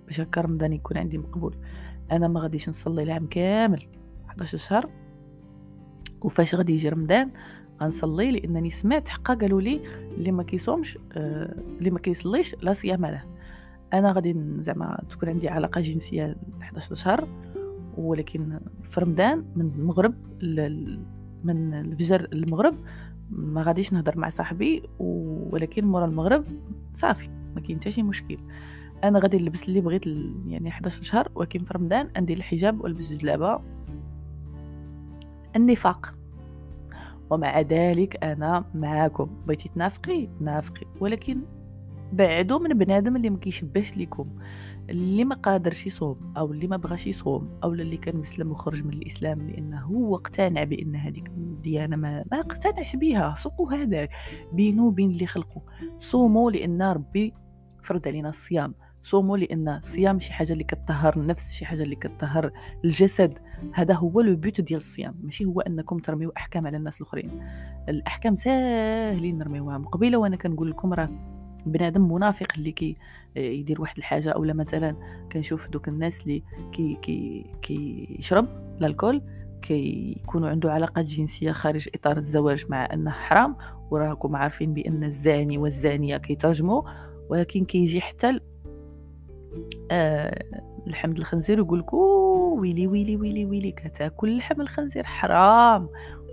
باش 0.06 0.20
هكا 0.20 0.40
رمضان 0.40 0.72
يكون 0.72 0.96
عندي 0.96 1.18
مقبول. 1.18 1.56
أنا 2.12 2.28
ما 2.28 2.40
غاديش 2.40 2.68
نصلي 2.68 3.02
العام 3.02 3.26
كامل 3.26 3.86
11 4.28 4.58
شهر. 4.58 4.90
وفاش 6.22 6.54
غادي 6.54 6.72
يجي 6.72 6.88
رمضان 6.88 7.30
غنصلي 7.82 8.30
لأنني 8.30 8.70
سمعت 8.70 9.08
حقا 9.08 9.34
قالوا 9.34 9.60
لي 9.60 9.80
اللي 10.16 10.32
ما 10.32 10.42
كيصومش 10.42 10.98
آه 11.12 11.62
اللي 11.78 11.90
ما 11.90 11.98
كيصليش 11.98 12.56
لا 12.62 12.72
صيام 12.72 13.06
له. 13.06 13.24
أنا 13.92 14.12
غادي 14.12 14.36
زعما 14.60 15.02
تكون 15.10 15.28
عندي 15.28 15.48
علاقة 15.48 15.80
جنسية 15.80 16.36
11 16.62 16.94
شهر. 16.94 17.28
ولكن 17.96 18.60
في 18.82 19.00
رمضان 19.00 19.44
من 19.56 19.72
المغرب 19.78 20.14
من 21.44 21.74
الفجر 21.74 22.28
للمغرب 22.32 22.74
ما 23.30 23.62
غاديش 23.62 23.92
نهضر 23.92 24.18
مع 24.18 24.28
صاحبي. 24.28 24.82
ولكن 24.98 25.84
مورا 25.84 26.04
المغرب 26.04 26.44
صافي 26.96 27.28
ما 27.54 27.60
كاين 27.60 27.80
حتى 27.80 27.90
شي 27.90 28.02
مشكل. 28.02 28.38
أنا 29.04 29.18
غادي 29.18 29.38
نلبس 29.38 29.68
اللي 29.68 29.80
بغيت 29.80 30.06
يعني 30.46 30.68
11 30.68 31.02
شهر 31.02 31.28
ولكن 31.34 31.64
في 31.64 31.74
رمضان 31.74 32.08
ندير 32.18 32.36
الحجاب 32.36 32.80
والبس 32.80 33.12
الجلابه 33.12 33.60
النفاق. 35.56 36.14
ومع 37.30 37.60
ذلك 37.60 38.24
أنا 38.24 38.64
معاكم. 38.74 39.30
بغيتي 39.46 39.68
تنافقي؟ 39.68 40.28
نافقي. 40.40 40.86
ولكن 41.00 41.40
بعدوا 42.12 42.58
من 42.58 42.68
بنادم 42.78 43.16
اللي 43.16 43.30
ما 43.30 43.38
كيشبهش 43.38 43.96
ليكم. 43.96 44.28
اللي 44.90 45.24
ما 45.24 45.34
قادرش 45.34 45.86
يصوم 45.86 46.32
أو 46.36 46.52
اللي 46.52 46.66
ما 46.66 46.76
بغاش 46.76 47.06
يصوم 47.06 47.58
أو 47.64 47.72
اللي 47.72 47.96
كان 47.96 48.16
مسلم 48.16 48.50
وخرج 48.50 48.84
من 48.84 48.92
الإسلام 48.92 49.50
لأنه 49.50 49.80
هو 49.80 50.14
اقتنع 50.16 50.64
بأن 50.64 50.96
هذيك 50.96 51.28
الديانه 51.28 51.96
ما, 51.96 52.24
ما 52.32 52.40
اقتنعش 52.40 52.96
بها. 52.96 53.34
سوقوا 53.34 53.72
هذا 53.72 54.08
بينو 54.52 54.86
وبين 54.86 55.10
اللي 55.10 55.26
خلقوا. 55.26 55.62
صوموا 55.98 56.50
لأن 56.50 56.82
ربي 56.82 57.34
فرض 57.82 58.08
علينا 58.08 58.28
الصيام. 58.28 58.74
صوموا 59.02 59.36
لأن 59.36 59.68
الصيام 59.68 60.18
شي 60.18 60.32
حاجة 60.32 60.52
اللي 60.52 60.64
كتطهر 60.64 61.16
النفس 61.16 61.52
شي 61.52 61.66
حاجة 61.66 61.82
اللي 61.82 61.96
كتطهر 61.96 62.52
الجسد. 62.84 63.38
هذا 63.74 63.94
هو 63.94 64.20
le 64.20 64.36
but 64.36 64.60
ديال 64.60 64.80
الصيام. 64.80 65.14
ماشي 65.22 65.44
هو 65.44 65.60
أنكم 65.60 65.98
ترميو 65.98 66.32
أحكام 66.36 66.66
على 66.66 66.76
الناس 66.76 67.00
الأخرين. 67.00 67.42
الأحكام 67.88 68.36
ساهلين 68.36 69.38
نرميوها. 69.38 69.78
قبيلة 69.78 70.18
وأنا 70.18 70.36
كنقول 70.36 70.70
لكم 70.70 70.94
راه 70.94 71.35
بنادم 71.66 72.12
منافق 72.12 72.46
اللي 72.56 72.72
كي 72.72 72.96
يدير 73.36 73.80
واحد 73.80 73.98
الحاجة 73.98 74.30
اولا 74.30 74.52
مثلا 74.52 74.96
كنشوف 75.32 75.68
دوك 75.68 75.88
الناس 75.88 76.22
اللي 76.22 76.42
كي 76.72 76.98
كي 77.02 77.46
كيشرب 77.62 78.48
l'alcool 78.82 79.22
كيكونوا 79.62 80.48
عنده 80.48 80.72
علاقات 80.72 81.04
جنسية 81.04 81.52
خارج 81.52 81.88
إطار 81.94 82.16
الزواج 82.16 82.64
مع 82.68 82.88
أنه 82.92 83.10
حرام 83.10 83.56
وراكم 83.90 84.36
عارفين 84.36 84.74
بأن 84.74 85.04
الزاني 85.04 85.58
والزانية 85.58 86.16
كيترجموا 86.16 86.82
ولكن 87.28 87.64
كيجي 87.64 88.00
حتى 88.00 88.40
آه 89.90 90.44
الحمد 90.86 91.18
الخنزير 91.18 91.58
يقول 91.58 91.78
لك 91.78 91.92
ويلي 91.92 92.86
ويلي 92.86 93.16
ويلي 93.16 93.44
ويلي 93.44 93.72
كتاكل 93.72 94.36
لحم 94.36 94.60
الخنزير 94.60 95.04
حرام 95.04 95.88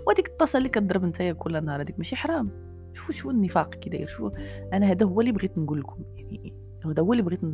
وديك 0.06 0.28
الطاسة 0.28 0.56
اللي 0.56 0.68
كضرب 0.68 1.04
نتايا 1.04 1.32
كل 1.32 1.64
نهار 1.64 1.82
هذيك 1.82 1.98
ماشي 1.98 2.16
حرام. 2.16 2.73
شوفوا 2.94 3.14
شوفوا 3.14 3.32
النفاق 3.32 3.74
كي 3.74 3.90
داير 3.90 4.06
شوفوا 4.06 4.30
أنا 4.72 4.90
هذا 4.90 5.06
هو 5.06 5.20
اللي 5.20 5.32
بغيت 5.32 5.58
نقول 5.58 5.80
لكم 5.80 6.02
يعني 6.16 6.52
هذا 6.86 7.02
هو 7.02 7.12
اللي 7.12 7.22
بغيت 7.22 7.44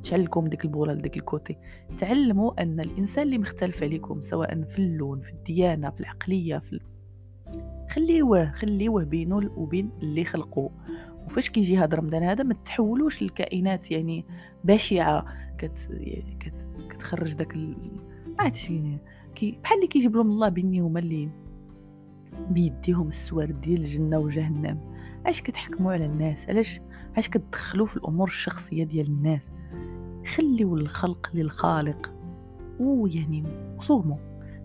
نشعل 0.00 0.22
لكم 0.22 0.46
ديك 0.46 0.64
البوله 0.64 0.92
لديك 0.92 1.16
الكوتي. 1.16 1.56
تعلموا 1.98 2.62
أن 2.62 2.80
الإنسان 2.80 3.24
اللي 3.24 3.38
مختلف 3.38 3.82
عليكم 3.82 4.22
سواء 4.22 4.62
في 4.62 4.78
اللون 4.78 5.20
في 5.20 5.32
الديانة 5.32 5.90
في 5.90 6.00
العقلية 6.00 6.58
في 6.58 6.80
خليوه 7.90 8.52
خليوه 8.52 9.04
بينه 9.04 9.50
وبين 9.56 9.90
اللي 10.02 10.24
خلقوه. 10.24 10.70
وفاش 11.26 11.50
كيجي 11.50 11.78
هذا 11.78 11.96
رمضان 11.96 12.22
هذا 12.22 12.44
ما 12.44 12.54
تحولوش 12.54 13.22
لكائنات 13.22 13.90
يعني 13.90 14.24
بشعة 14.64 15.26
كت... 15.58 15.88
كت... 16.40 16.68
كتخرج 16.90 17.32
داك 17.32 17.54
ال... 17.54 17.76
عرفتي 18.38 18.98
كي 19.34 19.58
بحال 19.62 19.76
اللي 19.76 19.88
كيجيب 19.88 20.16
لهم 20.16 20.30
الله 20.30 20.48
بيني 20.48 20.80
هما 20.80 21.00
اللي 21.00 21.28
بيديهم 22.50 23.08
السوار 23.08 23.50
ديال 23.50 23.80
الجنة 23.80 24.18
وجهنم. 24.18 24.80
علاش 25.24 25.42
كتحكموا 25.42 25.92
على 25.92 26.06
الناس؟ 26.06 26.48
علاش 26.48 26.80
علاش 27.12 27.28
كتدخلوا 27.28 27.86
في 27.86 27.96
الأمور 27.96 28.28
الشخصية 28.28 28.84
ديال 28.84 29.06
الناس؟ 29.06 29.50
خليوا 30.36 30.78
الخلق 30.78 31.30
للخالق. 31.34 32.12
ويعني 32.80 33.44
صوموا. 33.80 34.16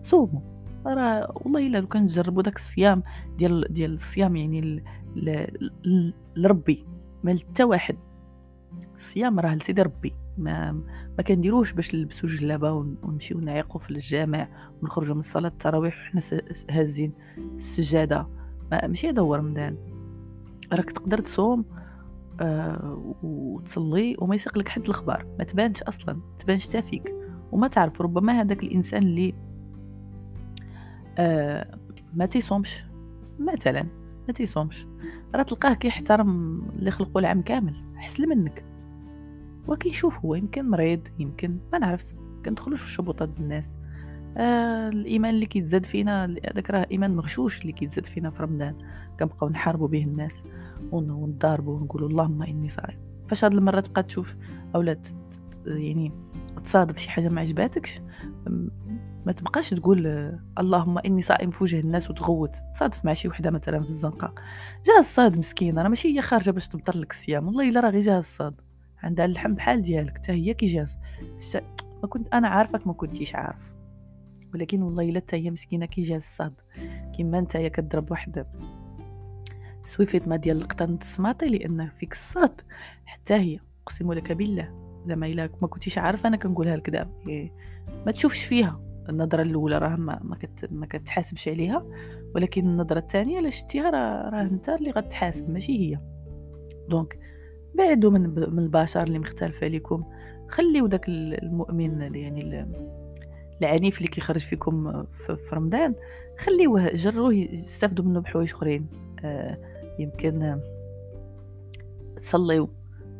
صوموا. 0.02 0.40
راه 0.86 1.32
والله 1.34 1.66
إلا 1.66 1.78
لو 1.78 1.86
كان 1.86 2.06
تجربوا 2.06 2.42
داك 2.42 2.56
الصيام 2.56 3.02
ديال 3.38 3.66
ديال 3.70 3.94
الصيام 3.94 4.36
يعني 4.36 4.84
لربي 6.36 6.86
ما 7.24 7.36
حتى 7.38 7.64
واحد. 7.64 7.96
الصيام 8.96 9.40
راه 9.40 9.54
لسيدي 9.54 9.82
ربي. 9.82 10.14
ما 10.40 10.72
ما 11.18 11.22
كنديروش 11.26 11.72
باش 11.72 11.94
نلبسوا 11.94 12.28
جلابة 12.28 12.72
ونمشيو 12.72 13.40
نعيقوا 13.40 13.80
في 13.80 13.90
الجامع 13.90 14.48
ونخرجوا 14.82 15.14
من 15.14 15.22
صلاه 15.22 15.48
التراويح 15.48 15.94
وحنا 16.00 16.20
هازين. 16.70 17.12
السجادة 17.38 18.26
ماشي 18.72 19.08
هذا 19.08 19.22
هو 19.22 19.34
رمضان 19.34 19.76
راك 20.72 20.90
تقدر 20.90 21.18
تصوم 21.18 21.64
آه 22.40 23.14
وتصلي 23.22 24.16
وما 24.18 24.34
يسيق 24.34 24.58
لك 24.58 24.68
حد 24.68 24.88
الخبار. 24.88 25.26
ما 25.38 25.44
تبانش 25.44 25.82
أصلا 25.82 26.20
تبانش 26.38 26.66
تا 26.66 26.80
فيك. 26.80 27.14
وما 27.52 27.68
تعرف 27.68 28.02
ربما 28.02 28.40
هذاك 28.40 28.62
الإنسان 28.62 29.02
اللي 29.02 29.34
آه 31.18 31.78
ما 32.14 32.26
تيصومش. 32.26 32.84
مثلا 33.38 33.86
ما 34.28 34.34
تيصومش. 34.34 34.86
راه 35.34 35.42
تلقاه 35.42 35.74
كيحترم 35.74 36.60
اللي 36.78 36.90
خلقوا 36.90 37.20
العام 37.20 37.42
كامل. 37.42 37.82
أحسن 37.96 38.28
منك. 38.28 38.69
وكيشوف 39.68 40.18
هو 40.24 40.34
يمكن 40.34 40.70
مريض 40.70 41.08
يمكن 41.18 41.58
ما 41.72 41.78
نعرفش. 41.78 42.04
كندخلوش 42.44 42.80
في 42.80 42.86
الشبوطات 42.86 43.30
الناس. 43.38 43.74
آه 44.36 44.88
الإيمان 44.88 45.34
اللي 45.34 45.46
كيتزاد 45.46 45.86
فينا 45.86 46.24
هذاك 46.24 46.70
راه 46.70 46.86
إيمان 46.90 47.16
مغشوش 47.16 47.60
اللي 47.60 47.72
كيتزاد 47.72 48.06
فينا 48.06 48.30
في 48.30 48.42
رمضان. 48.42 48.74
كنبقاو 49.20 49.48
نحاربوا 49.48 49.88
به 49.88 50.04
الناس 50.04 50.42
ونضاربوا 50.92 51.78
ونقولوا 51.78 52.08
اللهم 52.08 52.42
إني 52.42 52.68
صائم. 52.68 52.98
فاش 53.28 53.44
هاد 53.44 53.54
المرة 53.54 53.80
تبقى 53.80 54.02
تشوف 54.02 54.36
أولاد 54.74 55.06
يعني 55.66 56.12
تصادف 56.64 56.98
شي 56.98 57.10
حاجة 57.10 57.28
ما 57.28 57.40
عجباتكش 57.40 58.00
ما 59.26 59.32
تبقاش 59.32 59.70
تقول 59.70 60.06
اللهم 60.58 60.98
إني 60.98 61.22
صائم 61.22 61.50
في 61.50 61.64
وجه 61.64 61.80
الناس 61.80 62.10
وتغوت. 62.10 62.56
تصادف 62.74 63.04
مع 63.04 63.12
شي 63.12 63.28
وحدة 63.28 63.50
مثلا 63.50 63.80
في 63.80 63.88
الزنقة. 63.88 64.34
جا 64.86 64.98
الصاد 64.98 65.38
مسكينه 65.38 65.82
راه 65.82 65.88
ماشي 65.88 66.16
هي 66.16 66.22
خارجة 66.22 66.50
باش 66.50 66.68
تبطل 66.68 67.00
لك 67.00 67.10
الصيام. 67.10 67.46
والله 67.46 67.68
إلا 67.68 67.80
راه 67.80 67.90
غير 67.90 68.02
جا 68.02 68.18
الصاد 68.18 68.60
عندها 69.02 69.24
اللحم 69.24 69.54
بحال 69.54 69.82
ديالك 69.82 70.18
حتى 70.18 70.32
هي 70.32 70.54
كي 70.54 70.66
جات 70.66 70.90
ما 72.02 72.08
كنت 72.08 72.34
أنا 72.34 72.48
عارفك 72.48 72.86
ما 72.86 72.92
كنتيش 72.92 73.34
عارف. 73.34 73.74
ولكن 74.54 74.82
والله 74.82 75.08
إلا 75.08 75.20
حتى 75.20 75.36
هي 75.36 75.50
مسكينة 75.50 75.86
كي 75.86 76.02
جا 76.02 76.16
الصاد 76.16 76.54
كيما 77.16 77.40
نتايا 77.40 77.68
كضرب 77.68 78.10
واحد 78.10 78.46
survêtement 79.82 80.36
ديال 80.36 80.56
القطن 80.56 80.94
السماطي 80.94 81.46
لأن 81.46 81.88
فيك 81.88 82.12
الصاد. 82.12 82.60
حتى 83.04 83.34
هي 83.34 83.58
أقسم 83.82 84.12
لك 84.12 84.32
بالله 84.32 84.80
زعما 85.06 85.26
إلا 85.26 85.50
ما 85.62 85.68
كنتيش 85.68 85.98
عارف 85.98 86.26
أنا 86.26 86.36
كنقولها 86.36 86.76
لك 86.76 86.90
دابا. 86.90 87.10
إيه، 87.28 87.52
ما 88.06 88.12
تشوفش 88.12 88.44
فيها. 88.44 88.80
النظرة 89.08 89.42
الأولى 89.42 89.78
راه 89.78 89.96
ما 89.96 90.20
ما, 90.22 90.36
كت 90.36 90.68
ما 90.72 90.86
كتحاسبش 90.86 91.48
عليها. 91.48 91.86
ولكن 92.34 92.66
النظرة 92.66 92.98
الثانية 92.98 93.38
إلا 93.38 93.50
شتيها 93.50 93.90
راه 93.90 94.30
راه 94.30 94.42
أنت 94.42 94.68
اللي 94.68 94.90
غتحاسب 94.90 95.50
ماشي 95.50 95.78
هي. 95.78 95.98
donc 96.88 97.18
بعدوا 97.74 98.10
من 98.10 98.22
من 98.54 98.58
البشر 98.58 99.02
اللي 99.02 99.18
مختلفة 99.18 99.64
عليكم 99.64 100.04
خليو 100.48 100.86
داك 100.86 101.08
المؤمن 101.08 102.14
يعني 102.16 102.66
العنيف 103.60 103.98
اللي 103.98 104.08
كيخرج 104.08 104.40
فيكم 104.40 105.04
في 105.26 105.54
رمضان 105.54 105.94
خليوه 106.38 106.92
جروه 106.94 107.34
يستافدوا 107.34 108.04
منه 108.04 108.20
بحوايج 108.20 108.50
أخرين. 108.50 108.86
آه 109.24 109.58
يمكن 109.98 110.60
تصليو 112.16 112.68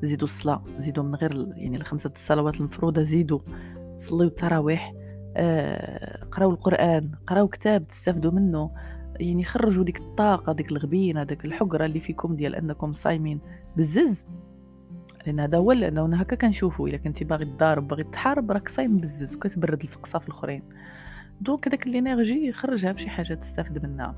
زيدوا 0.03 0.25
الصلاة 0.25 0.65
زيدوا 0.79 1.05
من 1.05 1.15
غير 1.15 1.53
يعني 1.57 1.77
الخمسة 1.77 2.11
الصلوات 2.17 2.57
المفروضة 2.61 3.03
زيدوا 3.03 3.41
صليوا 3.99 4.31
التراويح. 4.31 4.95
آه 5.37 6.25
قراو 6.25 6.51
القرآن 6.51 7.11
قراو 7.27 7.49
كتاب 7.49 7.89
تستافدوا 7.89 8.33
منه. 8.33 8.71
يعني 9.21 9.45
خرجوا 9.45 9.85
ديك 9.85 9.99
الطاقة 10.01 10.53
ديك 10.53 10.73
الغبينة 10.73 11.25
ديك 11.25 11.45
الحقرة 11.45 11.85
اللي 11.85 12.01
فيكم 12.01 12.37
ديال 12.37 12.55
أنكم 12.55 12.93
صايمين 12.93 13.41
بزز. 13.77 14.25
لأن 15.27 15.41
هذا 15.41 15.59
هو 15.59 15.73
لأنه 15.73 16.17
هكا 16.17 16.37
كنشوفو 16.37 16.87
إلا 16.87 16.97
كنتي 16.97 17.25
باغي 17.25 17.45
تضارب 17.45 17.89
باغي 17.89 18.03
تحارب 18.03 18.51
راك 18.51 18.69
صايم 18.69 18.99
بزز 18.99 19.37
وكتبرد 19.37 19.83
الفقصة 19.83 20.19
في 20.19 20.29
الأخرين. 20.29 20.63
donc 21.41 21.69
داك 21.69 21.87
ال 21.87 21.95
énergie 21.95 22.53
خرجها 22.53 22.93
بشي 22.93 23.11
حاجة 23.11 23.35
تستافد 23.35 23.87
منها. 23.87 24.15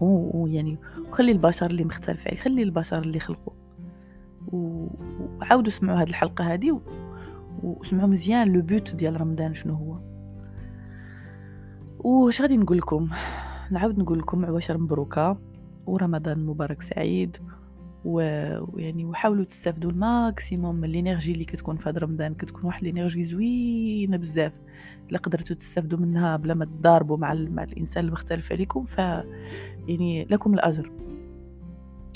ويعني 0.00 0.78
وخلي 1.08 1.32
البشر 1.32 1.66
اللي 1.66 1.84
مختلف 1.84 2.26
عليه 2.28 2.38
خلي 2.38 2.62
البشر 2.62 2.98
اللي 2.98 3.20
خلقوا. 3.20 3.52
وعاودوا 4.52 5.72
سمعوا 5.72 5.98
هذه 5.98 6.08
الحلقة 6.08 6.54
هذه 6.54 6.80
وسمعوا 7.62 8.08
مزيان 8.08 8.52
le 8.52 8.62
but 8.62 8.94
ديال 8.94 9.20
رمضان 9.20 9.54
شنو 9.54 9.74
هو. 9.74 9.98
واش 11.98 12.42
غادي 12.42 12.56
نقول 12.56 12.78
لكم؟ 12.78 13.08
نعاود 13.70 13.98
نقول 13.98 14.18
لكم 14.18 14.44
عواشر 14.44 14.78
مبروكة 14.78 15.38
ورمضان 15.86 16.46
مبارك 16.46 16.82
سعيد 16.82 17.36
ويعني 18.04 19.04
وحاولوا 19.04 19.44
تستافدوا 19.44 19.90
ال 19.90 20.01
maximum 20.01 20.76
من 20.76 20.84
ال 20.84 20.90
énergie 20.90 21.32
اللي 21.32 21.44
كتكون 21.44 21.76
في 21.76 21.88
هذا 21.88 21.98
رمضان 21.98 22.34
كتكون 22.34 22.64
واحد 22.64 22.84
ال 22.84 22.89
énergie 22.89 23.24
زوينة 23.24 24.16
بزاف. 24.16 24.52
إلا 25.10 25.18
قدرتوا 25.18 25.56
تستافدوا 25.56 25.98
منها 25.98 26.36
بلا 26.36 26.54
ما 26.54 26.64
تضاربوا 26.64 27.16
مع 27.16 27.34
مع 27.34 27.62
الإنسان 27.62 28.04
المختلف 28.04 28.52
عليكم 28.52 28.84
ف 28.84 28.98
يعني 28.98 30.24
لكم 30.30 30.54
الأجر. 30.54 30.90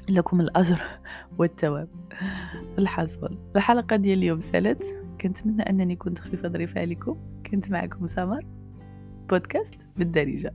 لكم 0.09 0.41
الأجر 0.41 0.83
والثواب 1.39 1.89
الحصول. 2.79 3.39
الحلقة 3.57 3.97
ديال 3.97 4.19
اليوم 4.19 4.41
سالت 4.41 4.83
كنتمنى 5.21 5.63
أنني 5.63 5.97
كنت 5.97 6.19
خفيفة 6.19 6.49
ظريفة 6.49 6.81
عليكم. 6.81 7.17
كنت 7.51 7.71
معكم 7.71 8.07
سمر. 8.07 8.47
بودكاست 9.29 9.75
بالدارجة. 9.97 10.55